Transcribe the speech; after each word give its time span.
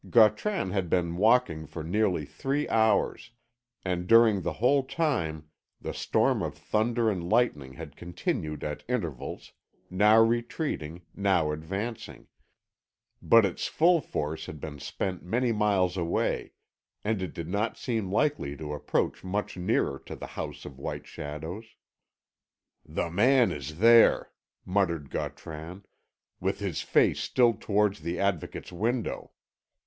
Gautran 0.09 0.71
had 0.71 0.89
been 0.89 1.15
walking 1.15 1.67
for 1.67 1.83
nearly 1.83 2.25
three 2.25 2.67
hours, 2.69 3.29
and 3.85 4.07
during 4.07 4.41
the 4.41 4.53
whole 4.53 4.81
time 4.81 5.51
the 5.79 5.93
storm 5.93 6.41
of 6.41 6.57
thunder 6.57 7.11
and 7.11 7.29
lightning 7.29 7.73
had 7.73 7.95
continued 7.95 8.63
at 8.63 8.83
intervals, 8.87 9.53
now 9.91 10.19
retreating, 10.19 11.03
now 11.13 11.51
advancing; 11.51 12.25
but 13.21 13.45
its 13.45 13.67
full 13.67 14.01
force 14.01 14.47
had 14.47 14.59
been 14.59 14.79
spent 14.79 15.21
many 15.21 15.51
miles 15.51 15.95
away, 15.97 16.53
and 17.03 17.21
it 17.21 17.31
did 17.31 17.47
not 17.47 17.77
seem 17.77 18.11
likely 18.11 18.57
to 18.57 18.73
approach 18.73 19.23
much 19.23 19.55
nearer 19.55 19.99
to 19.99 20.15
the 20.15 20.25
House 20.33 20.65
of 20.65 20.79
White 20.79 21.05
Shadows. 21.05 21.75
"The 22.83 23.11
man 23.11 23.51
is 23.51 23.77
there," 23.77 24.31
muttered 24.65 25.11
Gautran, 25.11 25.85
"with 26.39 26.57
his 26.57 26.81
face 26.81 27.19
still 27.19 27.53
towards 27.53 27.99
the 27.99 28.19
Advocate's 28.19 28.71
window. 28.71 29.33